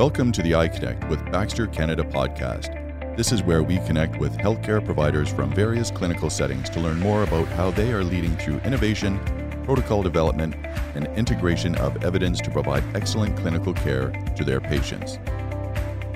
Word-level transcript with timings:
Welcome 0.00 0.32
to 0.32 0.42
the 0.42 0.52
iConnect 0.52 1.10
with 1.10 1.30
Baxter 1.30 1.66
Canada 1.66 2.02
podcast. 2.02 2.74
This 3.18 3.32
is 3.32 3.42
where 3.42 3.62
we 3.62 3.76
connect 3.80 4.16
with 4.16 4.34
healthcare 4.38 4.82
providers 4.82 5.30
from 5.30 5.52
various 5.52 5.90
clinical 5.90 6.30
settings 6.30 6.70
to 6.70 6.80
learn 6.80 6.98
more 6.98 7.22
about 7.22 7.46
how 7.48 7.70
they 7.70 7.92
are 7.92 8.02
leading 8.02 8.34
through 8.38 8.60
innovation, 8.60 9.20
protocol 9.62 10.02
development, 10.02 10.54
and 10.94 11.06
integration 11.18 11.74
of 11.74 12.02
evidence 12.02 12.40
to 12.40 12.50
provide 12.50 12.82
excellent 12.96 13.36
clinical 13.36 13.74
care 13.74 14.08
to 14.38 14.42
their 14.42 14.58
patients. 14.58 15.18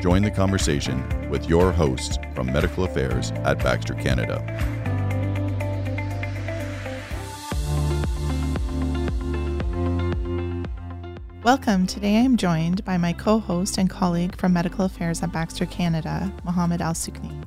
Join 0.01 0.23
the 0.23 0.30
conversation 0.30 1.29
with 1.29 1.46
your 1.46 1.71
hosts 1.71 2.16
from 2.35 2.46
Medical 2.46 2.85
Affairs 2.85 3.32
at 3.45 3.59
Baxter 3.59 3.93
Canada. 3.93 4.41
Welcome. 11.45 11.87
Today 11.87 12.16
I 12.16 12.21
am 12.21 12.39
joined 12.39 12.87
by 12.87 12.97
my 12.97 13.12
co 13.12 13.39
host 13.39 13.77
and 13.77 13.91
colleague 13.91 14.35
from 14.35 14.55
Medical 14.55 14.87
Affairs 14.87 15.23
at 15.23 15.30
Baxter 15.30 15.66
Canada, 15.66 16.33
Mohammed 16.43 16.80
Al 16.80 16.95
Sukni. 16.95 17.45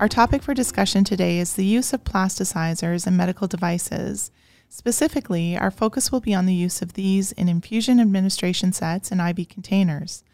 Our 0.00 0.08
topic 0.08 0.42
for 0.42 0.54
discussion 0.54 1.04
today 1.04 1.38
is 1.38 1.52
the 1.52 1.66
use 1.66 1.92
of 1.92 2.02
plasticizers 2.02 3.06
and 3.06 3.14
medical 3.14 3.46
devices. 3.46 4.30
Specifically, 4.70 5.54
our 5.54 5.70
focus 5.70 6.10
will 6.10 6.20
be 6.20 6.32
on 6.32 6.46
the 6.46 6.54
use 6.54 6.80
of 6.80 6.94
these 6.94 7.32
in 7.32 7.50
infusion 7.50 8.00
administration 8.00 8.72
sets 8.72 9.12
and 9.12 9.20
IV 9.20 9.50
containers. 9.50 10.24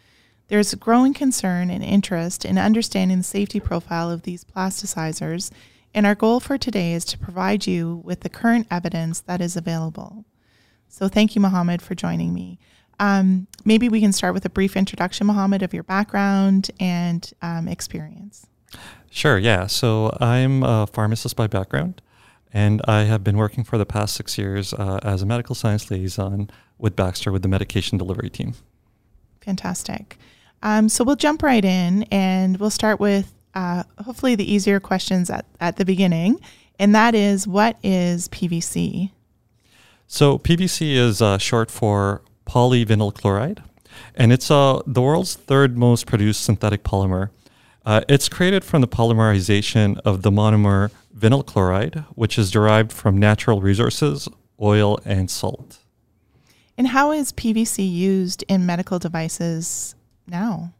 There 0.46 0.60
is 0.60 0.72
a 0.72 0.76
growing 0.76 1.12
concern 1.12 1.70
and 1.70 1.82
interest 1.82 2.44
in 2.44 2.56
understanding 2.56 3.18
the 3.18 3.24
safety 3.24 3.58
profile 3.58 4.12
of 4.12 4.22
these 4.22 4.44
plasticizers, 4.44 5.50
and 5.92 6.06
our 6.06 6.14
goal 6.14 6.38
for 6.38 6.56
today 6.56 6.92
is 6.92 7.04
to 7.06 7.18
provide 7.18 7.66
you 7.66 8.00
with 8.04 8.20
the 8.20 8.28
current 8.28 8.68
evidence 8.70 9.18
that 9.22 9.40
is 9.40 9.56
available. 9.56 10.24
So, 10.88 11.08
thank 11.08 11.34
you, 11.34 11.40
Mohammed, 11.40 11.82
for 11.82 11.96
joining 11.96 12.32
me. 12.32 12.60
Um, 13.00 13.46
maybe 13.64 13.88
we 13.88 14.00
can 14.00 14.12
start 14.12 14.34
with 14.34 14.44
a 14.44 14.50
brief 14.50 14.76
introduction, 14.76 15.26
Mohammed, 15.26 15.62
of 15.62 15.74
your 15.74 15.82
background 15.82 16.70
and 16.78 17.30
um, 17.42 17.68
experience. 17.68 18.46
Sure, 19.10 19.38
yeah. 19.38 19.66
So 19.66 20.16
I'm 20.20 20.62
a 20.62 20.86
pharmacist 20.86 21.36
by 21.36 21.46
background, 21.46 22.00
and 22.52 22.80
I 22.86 23.02
have 23.02 23.22
been 23.22 23.36
working 23.36 23.64
for 23.64 23.76
the 23.76 23.86
past 23.86 24.14
six 24.14 24.38
years 24.38 24.72
uh, 24.72 25.00
as 25.02 25.22
a 25.22 25.26
medical 25.26 25.54
science 25.54 25.90
liaison 25.90 26.50
with 26.78 26.96
Baxter 26.96 27.30
with 27.30 27.42
the 27.42 27.48
medication 27.48 27.98
delivery 27.98 28.30
team. 28.30 28.54
Fantastic. 29.40 30.16
Um, 30.62 30.88
so 30.88 31.04
we'll 31.04 31.16
jump 31.16 31.42
right 31.42 31.64
in 31.64 32.04
and 32.04 32.58
we'll 32.58 32.70
start 32.70 33.00
with 33.00 33.34
uh, 33.54 33.82
hopefully 34.04 34.34
the 34.34 34.50
easier 34.50 34.80
questions 34.80 35.28
at, 35.28 35.44
at 35.60 35.76
the 35.76 35.84
beginning, 35.84 36.40
and 36.78 36.94
that 36.94 37.14
is 37.14 37.46
what 37.46 37.76
is 37.82 38.28
PVC? 38.28 39.10
So 40.06 40.38
PVC 40.38 40.94
is 40.94 41.20
uh, 41.20 41.38
short 41.38 41.70
for 41.70 42.22
polyvinyl 42.46 43.14
chloride, 43.14 43.62
and 44.14 44.32
it's 44.32 44.50
uh, 44.50 44.80
the 44.86 45.02
world's 45.02 45.34
third 45.34 45.76
most 45.76 46.06
produced 46.06 46.42
synthetic 46.42 46.82
polymer. 46.82 47.30
Uh, 47.84 48.02
it's 48.08 48.28
created 48.28 48.64
from 48.64 48.80
the 48.80 48.88
polymerization 48.88 49.98
of 50.04 50.22
the 50.22 50.30
monomer 50.30 50.90
vinyl 51.16 51.44
chloride, 51.44 52.04
which 52.14 52.38
is 52.38 52.50
derived 52.50 52.92
from 52.92 53.18
natural 53.18 53.60
resources, 53.60 54.28
oil, 54.60 54.98
and 55.04 55.30
salt. 55.30 55.78
And 56.78 56.88
how 56.88 57.12
is 57.12 57.32
PVC 57.32 57.90
used 57.90 58.44
in 58.48 58.64
medical 58.64 58.98
devices 58.98 59.94
now? 60.26 60.72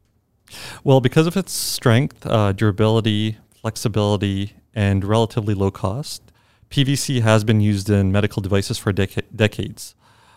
Well, 0.85 1.01
because 1.01 1.27
of 1.27 1.37
its 1.37 1.53
strength, 1.53 2.27
uh, 2.27 2.53
durability, 2.53 3.39
flexibility, 3.51 4.55
and 4.75 5.05
relatively 5.05 5.55
low 5.55 5.71
cost, 5.71 6.23
PVC 6.71 7.21
has 7.23 7.45
been 7.45 7.61
used 7.61 7.91
in 7.91 8.13
medical 8.13 8.41
devices 8.41 8.79
for 8.79 8.93
deca- 8.93 9.25
decades. 9.35 9.95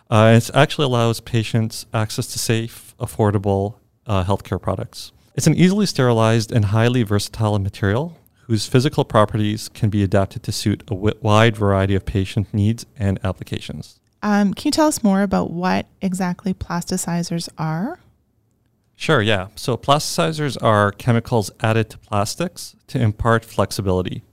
Uh, 0.10 0.34
it 0.38 0.50
actually 0.54 0.86
allows 0.86 1.20
patients 1.20 1.86
access 1.94 2.28
to 2.28 2.40
safe, 2.40 2.94
affordable 3.00 3.76
uh, 4.06 4.24
healthcare 4.24 4.62
products. 4.62 5.12
It's 5.36 5.48
an 5.48 5.56
easily 5.56 5.86
sterilized 5.86 6.52
and 6.52 6.66
highly 6.66 7.04
versatile 7.04 7.60
material 7.60 8.18
whose 8.48 8.68
physical 8.68 9.04
properties 9.04 9.70
can 9.70 9.90
be 9.90 10.04
adapted 10.04 10.44
to 10.44 10.52
suit 10.52 10.82
a 10.84 10.94
w- 10.94 11.16
wide 11.22 11.58
variety 11.58 11.96
of 11.96 12.06
patient 12.06 12.54
needs 12.54 12.86
and 12.98 13.20
applications. 13.24 14.00
Um, 14.22 14.54
can 14.54 14.68
you 14.68 14.72
tell 14.72 14.88
us 14.88 15.04
more 15.04 15.24
about 15.24 15.52
what 15.52 15.88
exactly 16.02 16.54
plasticizers 16.54 17.50
are? 17.58 18.00
Sure, 18.96 19.22
yeah. 19.22 19.48
So, 19.56 19.76
plasticizers 19.76 20.58
are 20.64 20.92
chemicals 20.92 21.52
added 21.60 21.90
to 21.90 21.98
plastics 21.98 22.76
to 22.88 23.00
impart 23.00 23.44
flexibility. 23.44 24.24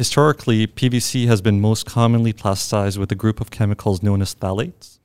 Historically, 0.00 0.66
PVC 0.66 1.26
has 1.26 1.42
been 1.42 1.60
most 1.60 1.84
commonly 1.84 2.32
plasticized 2.32 2.96
with 2.96 3.12
a 3.12 3.14
group 3.14 3.38
of 3.38 3.50
chemicals 3.50 4.02
known 4.02 4.22
as 4.22 4.34
phthalates. 4.34 4.98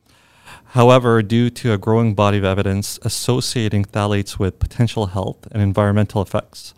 However, 0.67 1.22
due 1.22 1.50
to 1.50 1.73
a 1.73 1.78
growing 1.78 2.16
body 2.16 2.38
of 2.38 2.45
evidence 2.45 2.97
associating 3.01 3.84
phthalates 3.84 4.39
with 4.39 4.57
potential 4.57 5.07
health 5.07 5.50
and 5.51 5.61
environmental 5.61 6.22
effects, 6.22 6.73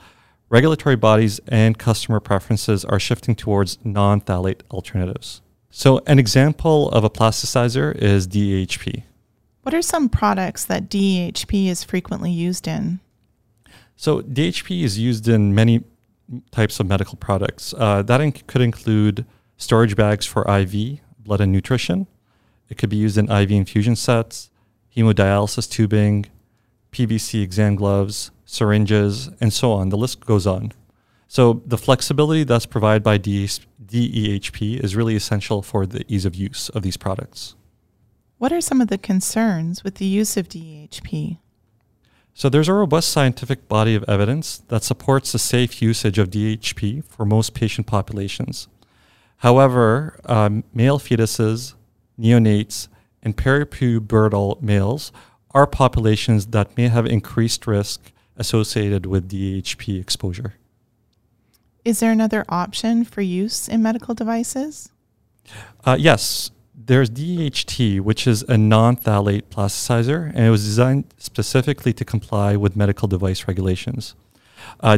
regulatory 0.50 0.96
bodies 0.96 1.40
and 1.48 1.78
customer 1.78 2.20
preferences 2.20 2.84
are 2.84 3.00
shifting 3.00 3.36
towards 3.36 3.78
non 3.84 4.22
phthalate 4.22 4.62
alternatives. 4.72 5.44
So, 5.70 6.02
an 6.08 6.18
example 6.18 6.90
of 6.90 7.04
a 7.04 7.12
plasticizer 7.12 7.96
is 7.96 8.28
DEHP. 8.28 9.04
What 9.62 9.76
are 9.76 9.84
some 9.84 10.10
products 10.10 10.66
that 10.66 10.90
DEHP 10.90 11.68
is 11.68 11.84
frequently 11.84 12.32
used 12.32 12.68
in? 12.68 13.00
So, 13.96 14.22
DHP 14.22 14.82
is 14.82 14.98
used 14.98 15.28
in 15.28 15.54
many 15.54 15.84
types 16.52 16.80
of 16.80 16.88
medical 16.88 17.18
products. 17.18 17.74
Uh, 17.78 18.02
that 18.04 18.48
could 18.48 18.62
include 18.62 19.26
storage 19.58 19.96
bags 19.96 20.26
for 20.26 20.50
IV, 20.50 21.00
blood 21.20 21.42
and 21.42 21.52
nutrition. 21.52 22.08
It 22.70 22.78
could 22.78 22.90
be 22.90 22.98
used 22.98 23.18
in 23.18 23.32
IV 23.32 23.52
infusion 23.52 23.96
sets, 23.96 24.50
hemodialysis 24.96 25.70
tubing, 25.70 26.26
PVC 26.92 27.42
exam 27.44 27.76
gloves, 27.76 28.32
syringes, 28.46 29.30
and 29.40 29.54
so 29.54 29.72
on. 29.72 29.90
The 29.90 29.98
list 29.98 30.26
goes 30.26 30.48
on. 30.48 30.74
So 31.28 31.62
the 31.66 31.78
flexibility 31.78 32.44
that's 32.44 32.66
provided 32.66 33.04
by 33.04 33.18
DEHP 33.18 34.84
is 34.84 34.96
really 34.96 35.16
essential 35.16 35.62
for 35.62 35.86
the 35.86 36.06
ease 36.08 36.26
of 36.26 36.36
use 36.36 36.70
of 36.70 36.84
these 36.84 36.98
products. 36.98 37.56
What 38.38 38.54
are 38.54 38.62
some 38.62 38.82
of 38.82 38.88
the 38.88 38.98
concerns 38.98 39.84
with 39.84 39.96
the 39.96 40.06
use 40.06 40.38
of 40.38 40.48
DEHP? 40.48 41.40
So 42.38 42.50
there's 42.50 42.70
a 42.70 42.74
robust 42.74 43.10
scientific 43.10 43.68
body 43.68 43.96
of 43.96 44.06
evidence 44.08 44.60
that 44.68 44.84
supports 44.84 45.32
the 45.32 45.40
safe 45.40 45.82
usage 45.82 46.20
of 46.20 46.30
DEHP 46.30 47.04
for 47.04 47.26
most 47.26 47.56
patient 47.56 47.88
populations. 47.88 48.68
However, 49.38 50.20
um, 50.26 50.64
male 50.72 51.00
fetuses, 51.00 51.74
neonates, 52.20 52.90
and 53.24 53.36
peripubertal 53.36 54.62
males 54.62 55.12
are 55.50 55.66
populations 55.66 56.46
that 56.48 56.78
may 56.78 56.90
have 56.90 57.08
increased 57.08 57.66
risk 57.66 58.12
associated 58.36 59.08
with 59.08 59.32
DEHP 59.32 60.00
exposure. 60.00 60.54
Is 61.84 62.02
there 62.02 62.12
another 62.12 62.46
option 62.50 63.04
for 63.04 63.22
use 63.22 63.68
in 63.68 63.82
medical 63.82 64.14
devices? 64.14 64.92
Uh, 65.84 65.98
yes, 66.00 66.52
there's 66.88 67.10
DEHT, 67.10 68.00
which 68.00 68.26
is 68.26 68.44
a 68.44 68.58
non 68.58 68.96
phthalate 68.98 69.44
plasticizer, 69.44 70.32
and 70.34 70.46
it 70.46 70.50
was 70.50 70.64
designed 70.64 71.14
specifically 71.18 71.94
to 71.94 72.04
comply 72.04 72.56
with 72.56 72.76
medical 72.76 73.08
device 73.08 73.48
regulations. 73.48 74.16
Uh, 74.80 74.98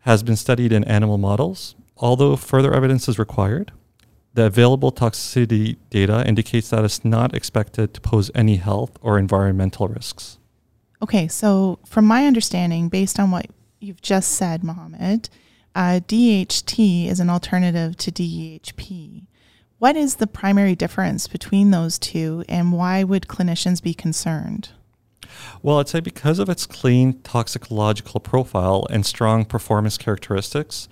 has 0.00 0.22
been 0.22 0.36
studied 0.36 0.72
in 0.72 0.84
animal 0.84 1.18
models, 1.18 1.74
although 1.96 2.36
further 2.36 2.72
evidence 2.72 3.08
is 3.08 3.18
required. 3.18 3.72
The 4.34 4.44
available 4.44 4.92
toxicity 4.92 5.76
data 5.90 6.24
indicates 6.26 6.70
that 6.70 6.84
it's 6.84 7.04
not 7.04 7.34
expected 7.34 7.92
to 7.94 8.00
pose 8.00 8.30
any 8.34 8.56
health 8.56 8.96
or 9.00 9.18
environmental 9.18 9.88
risks. 9.88 10.38
Okay, 11.02 11.26
so 11.26 11.78
from 11.84 12.04
my 12.04 12.26
understanding, 12.26 12.88
based 12.88 13.18
on 13.18 13.30
what 13.30 13.46
you've 13.80 14.02
just 14.02 14.32
said, 14.32 14.62
Mohammed, 14.62 15.28
uh, 15.74 16.00
DEHT 16.06 17.08
is 17.08 17.18
an 17.18 17.28
alternative 17.28 17.96
to 17.96 18.12
DEHP. 18.12 19.26
What 19.78 19.94
is 19.94 20.14
the 20.16 20.26
primary 20.26 20.74
difference 20.74 21.28
between 21.28 21.70
those 21.70 21.98
two, 21.98 22.44
and 22.48 22.72
why 22.72 23.04
would 23.04 23.28
clinicians 23.28 23.82
be 23.82 23.92
concerned? 23.92 24.70
Well, 25.62 25.78
I'd 25.78 25.88
say 25.88 26.00
because 26.00 26.38
of 26.38 26.48
its 26.48 26.64
clean 26.64 27.20
toxicological 27.20 28.20
profile 28.20 28.86
and 28.88 29.04
strong 29.04 29.44
performance 29.44 29.98
characteristics, 29.98 30.88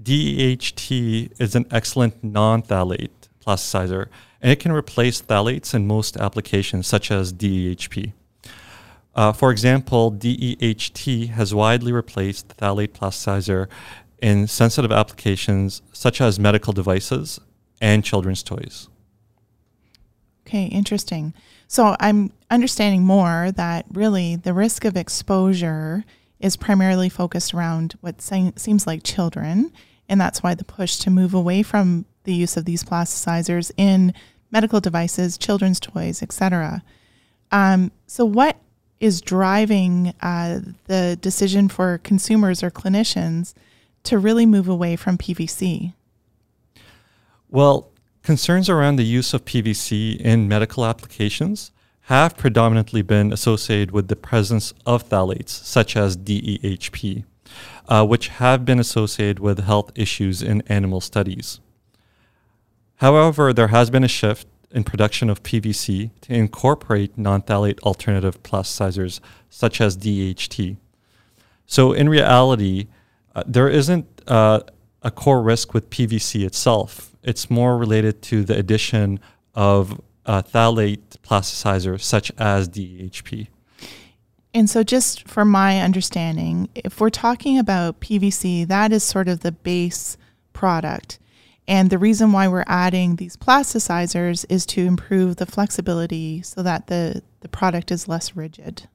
DEHT 0.00 1.32
is 1.40 1.56
an 1.56 1.66
excellent 1.72 2.22
non 2.22 2.62
phthalate 2.62 3.10
plasticizer, 3.44 4.06
and 4.40 4.52
it 4.52 4.60
can 4.60 4.70
replace 4.70 5.20
phthalates 5.20 5.74
in 5.74 5.88
most 5.88 6.16
applications, 6.16 6.86
such 6.86 7.10
as 7.10 7.32
DEHP. 7.32 8.12
Uh, 9.12 9.32
for 9.32 9.50
example, 9.50 10.12
DEHT 10.12 11.30
has 11.30 11.52
widely 11.52 11.90
replaced 11.90 12.56
phthalate 12.56 12.92
plasticizer 12.92 13.66
in 14.22 14.46
sensitive 14.46 14.92
applications 14.92 15.82
such 15.92 16.20
as 16.20 16.38
medical 16.38 16.72
devices 16.72 17.40
and 17.80 18.04
children's 18.04 18.42
toys. 18.42 18.88
Okay, 20.46 20.64
interesting. 20.64 21.32
So 21.68 21.96
I'm 22.00 22.32
understanding 22.50 23.04
more 23.04 23.52
that 23.52 23.86
really 23.92 24.36
the 24.36 24.52
risk 24.52 24.84
of 24.84 24.96
exposure 24.96 26.04
is 26.40 26.56
primarily 26.56 27.08
focused 27.08 27.54
around 27.54 27.94
what 28.00 28.20
se- 28.20 28.54
seems 28.56 28.86
like 28.86 29.02
children, 29.02 29.70
and 30.08 30.20
that's 30.20 30.42
why 30.42 30.54
the 30.54 30.64
push 30.64 30.96
to 30.96 31.10
move 31.10 31.34
away 31.34 31.62
from 31.62 32.06
the 32.24 32.34
use 32.34 32.56
of 32.56 32.64
these 32.64 32.82
plasticizers 32.82 33.70
in 33.76 34.12
medical 34.50 34.80
devices, 34.80 35.38
children's 35.38 35.78
toys, 35.78 36.22
etc. 36.22 36.82
Um, 37.52 37.92
so, 38.06 38.24
what 38.24 38.56
is 38.98 39.20
driving 39.20 40.12
uh, 40.20 40.60
the 40.86 41.16
decision 41.20 41.68
for 41.68 41.98
consumers 41.98 42.62
or 42.62 42.70
clinicians 42.70 43.54
to 44.04 44.18
really 44.18 44.46
move 44.46 44.68
away 44.68 44.96
from 44.96 45.16
PVC? 45.16 45.94
Well, 47.52 47.90
concerns 48.22 48.68
around 48.68 48.94
the 48.94 49.04
use 49.04 49.34
of 49.34 49.44
PVC 49.44 50.20
in 50.20 50.46
medical 50.46 50.86
applications 50.86 51.72
have 52.02 52.36
predominantly 52.36 53.02
been 53.02 53.32
associated 53.32 53.90
with 53.90 54.06
the 54.06 54.14
presence 54.14 54.72
of 54.86 55.08
phthalates, 55.08 55.48
such 55.48 55.96
as 55.96 56.16
DEHP, 56.16 57.24
uh, 57.88 58.06
which 58.06 58.28
have 58.28 58.64
been 58.64 58.78
associated 58.78 59.40
with 59.40 59.58
health 59.64 59.90
issues 59.96 60.42
in 60.42 60.62
animal 60.68 61.00
studies. 61.00 61.58
However, 62.96 63.52
there 63.52 63.68
has 63.68 63.90
been 63.90 64.04
a 64.04 64.08
shift 64.08 64.46
in 64.70 64.84
production 64.84 65.28
of 65.28 65.42
PVC 65.42 66.12
to 66.20 66.32
incorporate 66.32 67.18
non 67.18 67.42
phthalate 67.42 67.80
alternative 67.80 68.40
plasticizers, 68.44 69.18
such 69.48 69.80
as 69.80 69.96
DEHT. 69.96 70.76
So, 71.66 71.92
in 71.92 72.08
reality, 72.08 72.86
uh, 73.34 73.42
there 73.44 73.68
isn't 73.68 74.06
uh, 74.28 74.60
a 75.02 75.10
core 75.10 75.42
risk 75.42 75.74
with 75.74 75.90
PVC 75.90 76.44
itself. 76.44 77.14
It's 77.22 77.50
more 77.50 77.76
related 77.76 78.22
to 78.22 78.44
the 78.44 78.56
addition 78.56 79.20
of 79.54 80.00
uh, 80.26 80.42
phthalate 80.42 81.16
plasticizers 81.22 82.02
such 82.02 82.30
as 82.38 82.68
DEHP. 82.68 83.48
And 84.52 84.68
so, 84.68 84.82
just 84.82 85.28
for 85.28 85.44
my 85.44 85.80
understanding, 85.80 86.68
if 86.74 87.00
we're 87.00 87.10
talking 87.10 87.58
about 87.58 88.00
PVC, 88.00 88.66
that 88.66 88.92
is 88.92 89.04
sort 89.04 89.28
of 89.28 89.40
the 89.40 89.52
base 89.52 90.16
product. 90.52 91.18
And 91.68 91.88
the 91.88 91.98
reason 91.98 92.32
why 92.32 92.48
we're 92.48 92.64
adding 92.66 93.16
these 93.16 93.36
plasticizers 93.36 94.44
is 94.48 94.66
to 94.66 94.84
improve 94.84 95.36
the 95.36 95.46
flexibility 95.46 96.42
so 96.42 96.64
that 96.64 96.88
the, 96.88 97.22
the 97.40 97.48
product 97.48 97.92
is 97.92 98.08
less 98.08 98.34
rigid. 98.34 98.88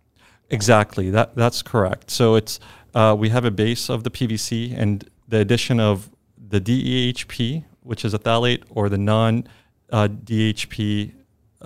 Exactly, 0.50 1.10
that, 1.10 1.36
that's 1.36 1.62
correct. 1.62 2.12
So, 2.12 2.36
it's 2.36 2.60
uh, 2.94 3.16
we 3.18 3.30
have 3.30 3.46
a 3.46 3.52
base 3.52 3.90
of 3.90 4.04
the 4.04 4.12
PVC 4.12 4.78
and 4.78 5.10
the 5.28 5.40
addition 5.40 5.80
of 5.80 6.10
the 6.38 6.62
DEHP, 6.62 7.64
which 7.82 8.06
is 8.06 8.14
a 8.14 8.20
phthalate, 8.20 8.64
or 8.70 8.90
the 8.90 8.98
non 8.98 9.48
uh, 9.92 10.08
DHP 10.08 11.14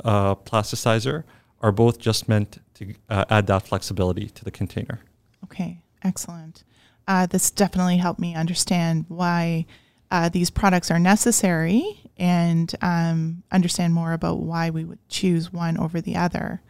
uh, 0.03 0.35
plasticizer 0.35 1.23
are 1.61 1.71
both 1.71 1.99
just 1.99 2.29
meant 2.29 2.59
to 2.75 2.93
uh, 3.09 3.25
add 3.29 3.47
that 3.47 3.67
flexibility 3.67 4.29
to 4.29 4.43
the 4.43 4.51
container. 4.51 5.01
Okay, 5.43 5.81
excellent. 6.03 6.63
Uh, 7.07 7.25
this 7.25 7.51
definitely 7.51 7.97
helped 7.97 8.19
me 8.19 8.35
understand 8.35 9.05
why 9.07 9.65
uh, 10.11 10.29
these 10.29 10.49
products 10.49 10.91
are 10.91 10.99
necessary 10.99 11.99
and 12.17 12.75
um, 12.81 13.43
understand 13.51 13.93
more 13.93 14.13
about 14.13 14.39
why 14.39 14.69
we 14.69 14.83
would 14.83 14.99
choose 15.09 15.51
one 15.51 15.77
over 15.77 16.01
the 16.01 16.15
other. 16.15 16.61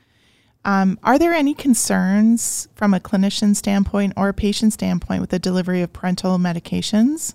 Um, 0.66 1.00
are 1.04 1.18
there 1.18 1.34
any 1.34 1.54
concerns 1.54 2.68
from 2.76 2.94
a 2.94 3.00
clinician 3.00 3.56
standpoint 3.56 4.14
or 4.18 4.30
a 4.30 4.34
patient 4.34 4.74
standpoint 4.74 5.22
with 5.22 5.30
the 5.30 5.40
delivery 5.40 5.82
of 5.82 5.94
parenteral 5.94 6.40
medications? 6.40 7.34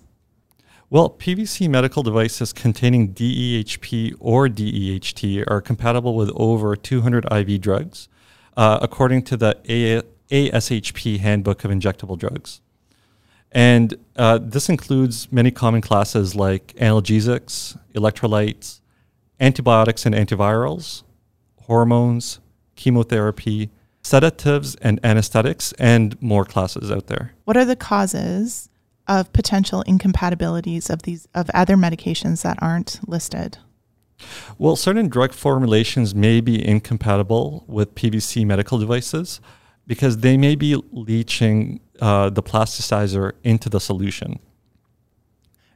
Well, 0.89 1.09
PVC 1.09 1.67
medical 1.67 2.03
devices 2.03 2.53
containing 2.53 3.13
DEHP 3.13 4.15
or 4.19 4.47
DEHT 4.47 5.43
are 5.47 5.59
compatible 5.59 6.15
with 6.15 6.31
over 6.35 6.75
200 6.75 7.25
IV 7.31 7.59
drugs, 7.59 8.07
uh, 8.55 8.77
according 8.81 9.23
to 9.23 9.37
the 9.37 9.57
A- 9.67 10.03
ASHP 10.29 11.19
Handbook 11.19 11.63
of 11.63 11.71
Injectable 11.71 12.17
Drugs. 12.17 12.61
And 13.51 13.95
uh, 14.15 14.37
this 14.41 14.69
includes 14.69 15.31
many 15.31 15.49
common 15.49 15.81
classes 15.81 16.35
like 16.35 16.73
analgesics, 16.75 17.77
electrolytes, 17.93 18.81
antibiotics 19.39 20.05
and 20.05 20.13
antivirals, 20.13 21.03
hormones, 21.63 22.39
chemotherapy, 22.75 23.69
sedatives 24.01 24.75
and 24.75 24.99
anesthetics, 25.03 25.73
and 25.73 26.21
more 26.21 26.45
classes 26.45 26.91
out 26.91 27.07
there. 27.07 27.33
What 27.45 27.57
are 27.57 27.65
the 27.65 27.75
causes 27.75 28.69
of 29.07 29.31
potential 29.33 29.81
incompatibilities 29.83 30.89
of 30.89 31.03
these 31.03 31.27
of 31.33 31.49
other 31.53 31.75
medications 31.75 32.41
that 32.43 32.57
aren't 32.61 32.99
listed? 33.07 33.57
Well, 34.57 34.75
certain 34.75 35.09
drug 35.09 35.33
formulations 35.33 36.15
may 36.15 36.41
be 36.41 36.65
incompatible 36.65 37.65
with 37.67 37.95
PVC 37.95 38.45
medical 38.45 38.77
devices 38.77 39.41
because 39.87 40.19
they 40.19 40.37
may 40.37 40.55
be 40.55 40.81
leaching 40.91 41.79
uh, 41.99 42.29
the 42.29 42.41
plasticizer 42.41 43.33
into 43.43 43.69
the 43.69 43.79
solution. 43.79 44.39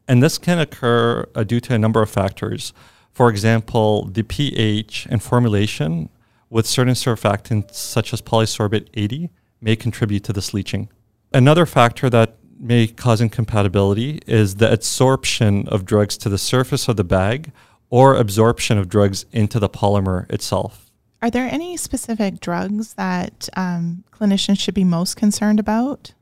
And 0.08 0.24
this 0.24 0.38
can 0.38 0.58
occur 0.58 1.28
uh, 1.36 1.44
due 1.44 1.60
to 1.60 1.74
a 1.76 1.78
number 1.78 2.02
of 2.02 2.10
factors. 2.10 2.74
For 3.12 3.30
example, 3.30 4.06
the 4.06 4.24
pH 4.24 5.08
and 5.10 5.22
formulation 5.22 6.10
with 6.50 6.66
certain 6.66 6.94
surfactants, 6.94 7.76
such 7.76 8.14
as 8.14 8.22
polysorbate 8.22 8.88
80, 8.94 9.30
may 9.62 9.76
contribute 9.76 10.24
to 10.24 10.34
this 10.34 10.54
leaching. 10.54 10.90
Another 11.34 11.66
factor 11.66 12.10
that 12.10 12.38
may 12.60 12.88
cause 12.88 13.22
incompatibility 13.22 14.20
is 14.28 14.56
the 14.56 14.68
adsorption 14.68 15.68
of 15.68 15.86
drugs 15.86 16.18
to 16.18 16.30
the 16.30 16.38
surface 16.38 16.88
of 16.88 16.98
the 16.98 17.04
bag 17.04 17.52
or 17.90 18.16
absorption 18.16 18.78
of 18.78 18.90
drugs 18.90 19.26
into 19.32 19.60
the 19.60 19.70
polymer 19.70 20.30
itself. 20.32 20.90
Are 21.22 21.30
there 21.30 21.48
any 21.52 21.76
specific 21.78 22.40
drugs 22.40 22.94
that 22.94 23.50
um, 23.56 24.04
clinicians 24.12 24.60
should 24.60 24.74
be 24.74 24.84
most 24.84 25.16
concerned 25.16 25.60
about? 25.60 26.14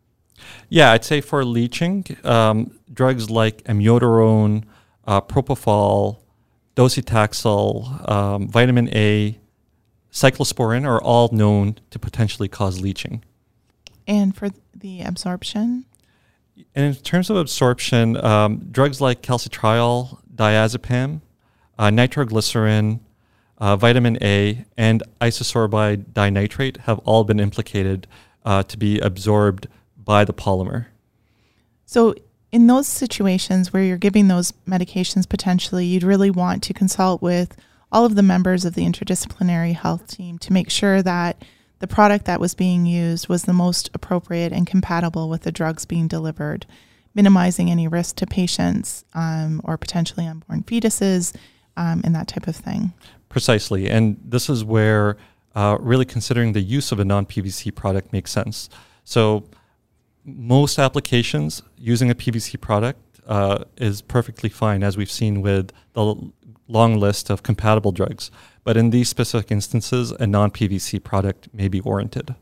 Yeah, 0.69 0.91
I'd 0.91 1.05
say 1.05 1.21
for 1.21 1.43
leaching, 1.43 2.05
um, 2.23 2.71
drugs 2.91 3.29
like 3.29 3.63
amiodarone, 3.63 4.63
uh, 5.05 5.21
propofol, 5.21 6.19
docetaxel, 6.75 8.09
um, 8.09 8.47
vitamin 8.47 8.89
A, 8.89 9.39
cyclosporin 10.11 10.85
are 10.85 11.01
all 11.01 11.29
known 11.31 11.77
to 11.91 11.99
potentially 11.99 12.47
cause 12.47 12.81
leaching. 12.81 13.23
And 14.07 14.35
for 14.35 14.49
the 14.73 15.01
absorption? 15.01 15.85
And 16.75 16.85
in 16.85 16.95
terms 16.95 17.29
of 17.29 17.37
absorption, 17.37 18.17
um, 18.17 18.67
drugs 18.71 19.01
like 19.01 19.21
calcitriol, 19.21 20.19
diazepam, 20.33 21.21
uh, 21.77 21.89
nitroglycerin, 21.89 22.99
uh, 23.57 23.75
vitamin 23.75 24.17
A, 24.21 24.65
and 24.77 25.03
isosorbide 25.21 26.13
dinitrate 26.13 26.77
have 26.81 26.99
all 26.99 27.23
been 27.23 27.39
implicated 27.39 28.07
uh, 28.45 28.63
to 28.63 28.77
be 28.77 28.99
absorbed 28.99 29.67
by 29.97 30.23
the 30.23 30.33
polymer. 30.33 30.87
So, 31.85 32.15
in 32.51 32.67
those 32.67 32.87
situations 32.87 33.73
where 33.73 33.83
you're 33.83 33.97
giving 33.97 34.29
those 34.29 34.53
medications 34.67 35.27
potentially, 35.27 35.85
you'd 35.85 36.03
really 36.03 36.31
want 36.31 36.63
to 36.63 36.73
consult 36.73 37.21
with 37.21 37.57
all 37.91 38.05
of 38.05 38.15
the 38.15 38.23
members 38.23 38.65
of 38.65 38.75
the 38.75 38.85
interdisciplinary 38.85 39.73
health 39.73 40.07
team 40.07 40.37
to 40.39 40.53
make 40.53 40.69
sure 40.69 41.01
that 41.01 41.43
the 41.79 41.87
product 41.87 42.25
that 42.25 42.39
was 42.39 42.55
being 42.55 42.85
used 42.85 43.29
was 43.29 43.43
the 43.43 43.53
most 43.53 43.89
appropriate 43.93 44.51
and 44.51 44.65
compatible 44.65 45.29
with 45.29 45.43
the 45.43 45.51
drugs 45.51 45.85
being 45.85 46.07
delivered, 46.07 46.65
minimizing 47.13 47.69
any 47.69 47.87
risk 47.87 48.15
to 48.17 48.25
patients 48.25 49.05
um, 49.13 49.61
or 49.63 49.77
potentially 49.77 50.25
unborn 50.25 50.63
fetuses 50.63 51.35
um, 51.77 52.01
and 52.03 52.15
that 52.15 52.27
type 52.27 52.47
of 52.47 52.55
thing. 52.55 52.93
Precisely. 53.29 53.89
And 53.89 54.17
this 54.23 54.49
is 54.49 54.63
where 54.63 55.17
uh, 55.55 55.77
really 55.79 56.05
considering 56.05 56.53
the 56.53 56.61
use 56.61 56.91
of 56.91 56.99
a 56.99 57.05
non 57.05 57.25
PVC 57.25 57.73
product 57.73 58.11
makes 58.11 58.31
sense. 58.31 58.69
So, 59.03 59.45
most 60.25 60.77
applications 60.77 61.63
using 61.77 62.09
a 62.11 62.15
PVC 62.15 62.59
product 62.59 62.99
uh, 63.27 63.65
is 63.77 64.01
perfectly 64.01 64.49
fine, 64.49 64.83
as 64.83 64.97
we've 64.97 65.11
seen 65.11 65.41
with 65.41 65.71
the 65.93 66.15
long 66.67 66.99
list 66.99 67.29
of 67.29 67.43
compatible 67.43 67.91
drugs. 67.91 68.31
But 68.63 68.77
in 68.77 68.89
these 68.89 69.09
specific 69.09 69.51
instances, 69.51 70.11
a 70.11 70.27
non 70.27 70.51
PVC 70.51 71.03
product 71.03 71.49
may 71.53 71.67
be 71.67 71.81
warranted. 71.81 72.35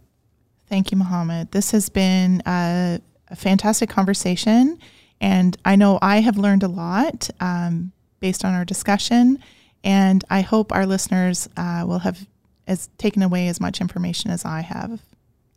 Thank 0.68 0.92
you, 0.92 0.98
Mohammed. 0.98 1.51
This 1.51 1.72
has 1.72 1.89
been 1.89 2.42
a, 2.46 3.00
a 3.30 3.36
fantastic 3.36 3.89
conversation. 3.89 4.80
And 5.22 5.58
I 5.63 5.75
know 5.75 6.00
I 6.01 6.22
have 6.22 6.38
learned 6.38 6.63
a 6.63 6.68
lot 6.68 7.30
um, 7.39 7.92
based 8.20 8.44
on 8.44 8.54
our 8.54 8.65
discussion. 8.65 9.39
And 9.84 10.24
I 10.30 10.42
hope 10.42 10.72
our 10.72 10.86
listeners 10.86 11.48
uh, 11.56 11.84
will 11.88 12.00
have 12.00 12.25
as 12.68 12.89
taken 12.98 13.22
away 13.22 13.48
as 13.48 13.62
much 13.62 13.80
information 13.80 14.32
as 14.32 14.44
I 14.44 14.62
have. 14.62 15.01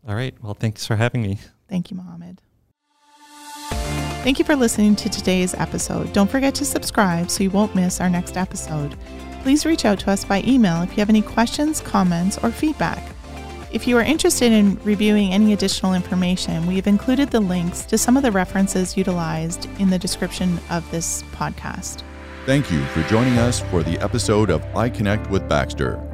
All 0.06 0.14
right. 0.14 0.34
Well, 0.42 0.54
thanks 0.54 0.86
for 0.86 0.96
having 0.96 1.22
me. 1.22 1.38
Thank 1.68 1.90
you, 1.90 1.96
Mohammed. 1.96 2.42
Thank 4.28 4.38
you 4.38 4.44
for 4.44 4.56
listening 4.56 4.94
to 4.96 5.08
today's 5.08 5.54
episode. 5.54 6.12
Don't 6.12 6.30
forget 6.30 6.54
to 6.56 6.66
subscribe 6.66 7.30
so 7.30 7.42
you 7.42 7.48
won't 7.48 7.74
miss 7.74 7.98
our 7.98 8.10
next 8.10 8.36
episode. 8.36 8.94
Please 9.42 9.64
reach 9.64 9.86
out 9.86 9.98
to 10.00 10.10
us 10.10 10.22
by 10.22 10.42
email 10.46 10.82
if 10.82 10.90
you 10.90 10.96
have 10.98 11.08
any 11.08 11.22
questions, 11.22 11.80
comments, 11.80 12.36
or 12.42 12.50
feedback. 12.50 13.02
If 13.72 13.88
you 13.88 13.96
are 13.96 14.02
interested 14.02 14.52
in 14.52 14.78
reviewing 14.84 15.32
any 15.32 15.54
additional 15.54 15.94
information, 15.94 16.66
we 16.66 16.76
have 16.76 16.86
included 16.86 17.30
the 17.30 17.40
links 17.40 17.86
to 17.86 17.96
some 17.96 18.18
of 18.18 18.22
the 18.22 18.30
references 18.30 18.98
utilized 18.98 19.66
in 19.80 19.88
the 19.88 19.98
description 19.98 20.60
of 20.68 20.88
this 20.90 21.22
podcast. 21.32 22.02
Thank 22.44 22.70
you 22.70 22.84
for 22.88 23.02
joining 23.04 23.38
us 23.38 23.60
for 23.70 23.82
the 23.82 23.98
episode 23.98 24.50
of 24.50 24.62
I 24.76 24.90
Connect 24.90 25.30
with 25.30 25.48
Baxter. 25.48 26.04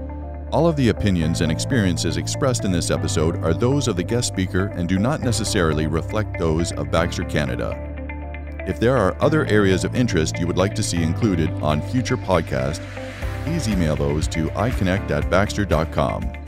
All 0.52 0.68
of 0.68 0.76
the 0.76 0.90
opinions 0.90 1.40
and 1.40 1.50
experiences 1.50 2.16
expressed 2.16 2.64
in 2.64 2.70
this 2.70 2.92
episode 2.92 3.42
are 3.42 3.54
those 3.54 3.88
of 3.88 3.96
the 3.96 4.04
guest 4.04 4.28
speaker 4.28 4.66
and 4.76 4.88
do 4.88 5.00
not 5.00 5.22
necessarily 5.22 5.88
reflect 5.88 6.38
those 6.38 6.70
of 6.74 6.92
Baxter 6.92 7.24
Canada. 7.24 7.90
If 8.66 8.80
there 8.80 8.96
are 8.96 9.14
other 9.20 9.44
areas 9.46 9.84
of 9.84 9.94
interest 9.94 10.38
you 10.38 10.46
would 10.46 10.56
like 10.56 10.74
to 10.76 10.82
see 10.82 11.02
included 11.02 11.50
on 11.62 11.82
future 11.82 12.16
podcasts, 12.16 12.82
please 13.44 13.68
email 13.68 13.94
those 13.96 14.26
to 14.28 14.48
iconnect 14.50 15.10
at 15.10 15.28
baxter.com. 15.28 16.43